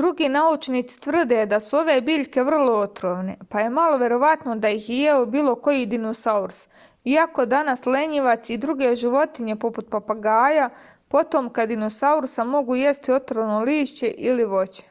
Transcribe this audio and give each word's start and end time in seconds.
други 0.00 0.26
научници 0.32 0.98
тврде 1.06 1.38
да 1.52 1.56
су 1.70 1.78
ове 1.78 1.96
биљке 2.08 2.44
врло 2.48 2.74
отровне 2.82 3.34
па 3.54 3.64
је 3.64 3.72
мало 3.78 3.96
вероватно 4.02 4.54
да 4.66 4.70
их 4.76 4.86
је 4.98 5.00
јео 5.00 5.24
било 5.34 5.54
који 5.66 5.82
диносаурус 5.96 6.60
иако 7.16 7.48
данас 7.54 7.84
лењивац 7.96 8.52
и 8.56 8.60
друге 8.68 8.92
животиње 9.02 9.58
попут 9.66 9.90
папагаја 9.98 10.70
потомка 11.18 11.66
диносауруса 11.74 12.50
могу 12.54 12.78
јести 12.86 13.18
отровно 13.20 13.58
лишће 13.74 14.14
или 14.30 14.48
воће 14.56 14.88